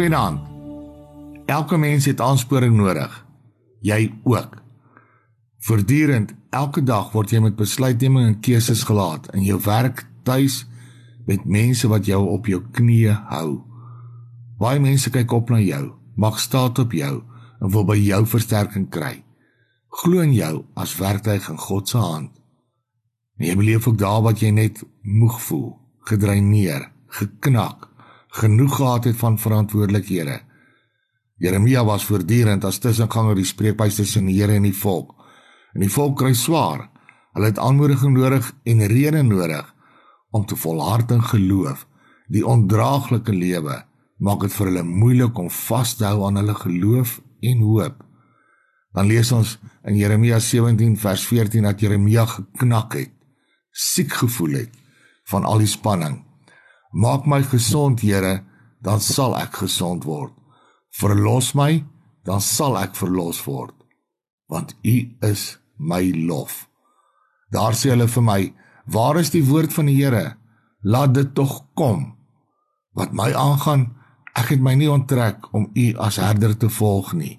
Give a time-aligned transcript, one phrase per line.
[0.00, 0.40] Goeienaand.
[1.46, 3.26] Elke mens het aansporing nodig.
[3.84, 4.54] Jy ook.
[5.58, 10.62] Voortdurend elke dag word jy met besluitneming en keuses gelaat in jou werk, tuis,
[11.28, 13.58] met mense wat jou op jou knieë hou.
[14.56, 15.82] Baie mense kyk op na jou,
[16.16, 17.20] mag staat op jou
[17.60, 19.18] en wil by jou versterking kry.
[20.00, 22.32] Glo in jou as werktuig in God se hand.
[23.36, 25.76] En jy beleef ook daar wat jy net moeg voel,
[26.08, 26.88] gedreineer,
[27.20, 27.90] geknak,
[28.30, 30.40] genoeg gehad het van verantwoordelikhede.
[31.40, 35.14] Jeremia was voortdurend as tussenganger die spreekbuis tussen die Here en die volk.
[35.74, 36.90] En die volk kry swaar.
[37.32, 39.74] Hulle het aanmoediging nodig en rede nodig
[40.30, 41.86] om te volhard in geloof.
[42.28, 43.80] Die ondraaglike lewe
[44.18, 48.02] maak dit vir hulle moeilik om vas te hou aan hulle geloof en hoop.
[48.92, 53.12] Dan lees ons in Jeremia 17 vers 14 dat Jeremia geknak het,
[53.70, 54.76] siek gevoel het
[55.30, 56.20] van al die spanning.
[56.90, 58.42] Maak my gesond, Here,
[58.82, 60.34] dan sal ek gesond word.
[60.90, 61.84] Verlos my,
[62.26, 63.74] dan sal ek verlos word,
[64.50, 66.66] want U is my lof.
[67.54, 68.40] Daar sê hulle vir my,
[68.90, 70.34] waar is die woord van die Here?
[70.82, 72.16] Laat dit tog kom.
[72.98, 73.86] Wat my aangaan,
[74.34, 77.38] ek het my nie onttrek om U as herder te volg nie.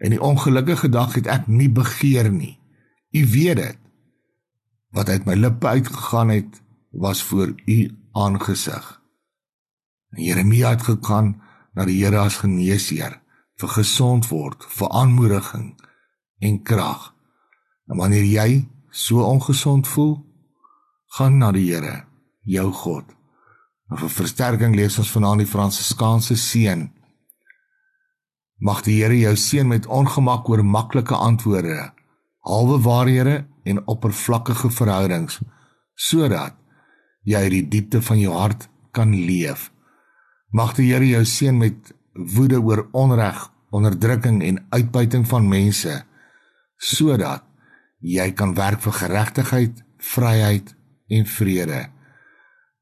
[0.00, 2.58] En die ongelukkige dag het ek nie begeer nie.
[3.16, 3.78] U weet dit.
[4.92, 7.78] Wat uit my lippe uitgegaan het, was voor U
[8.12, 9.00] aangesig.
[10.10, 11.40] En Jeremia het gegaan
[11.74, 13.20] na die Here as geneesheer
[13.60, 15.74] vir gesond word, vir aanmoediging
[16.40, 17.10] en krag.
[17.90, 18.50] En wanneer jy
[18.90, 20.16] so ongesond voel,
[21.16, 22.04] gaan na die Here,
[22.42, 23.04] jou God.
[23.90, 26.88] En vir versterking lees ons vanaand die Fransiskaanse seën.
[28.60, 31.90] Mag die Here jou seën met ongemak oor maklike antwoorde,
[32.46, 35.40] halwe waarhede en oppervlakkige verhoudings
[36.00, 36.59] sodat
[37.26, 39.70] jy uit die diepte van jou hart kan leef.
[40.52, 46.00] Mag die Here jou seën met woede oor onreg, onderdrukking en uitbuiting van mense
[46.80, 47.44] sodat
[48.00, 50.72] jy kan werk vir geregtigheid, vryheid
[51.12, 51.82] en vrede.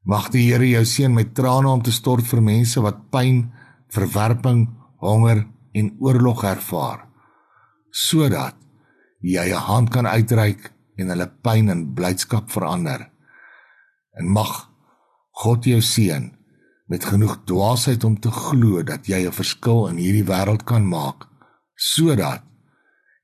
[0.07, 3.49] Mag die Here jou seën met trane om te stort vir mense wat pyn,
[3.91, 4.65] verwerping,
[5.03, 7.09] honger en oorlog ervaar
[7.91, 8.55] sodat
[9.21, 13.09] jy 'n hand kan uitreik en hulle pyn in blydskap verander.
[14.19, 14.67] En mag
[15.41, 16.27] God jou seën
[16.91, 21.27] met genoeg dwaasheid om te glo dat jy 'n verskil in hierdie wêreld kan maak
[21.75, 22.43] sodat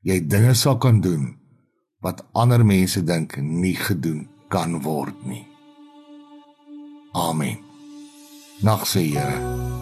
[0.01, 1.35] jy dinge sal kan doen
[1.99, 5.47] wat ander mense dink nie gedoen kan word nie.
[7.13, 7.57] Amen.
[8.61, 9.74] Nag se Here.